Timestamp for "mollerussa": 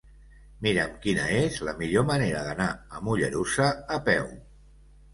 3.11-3.73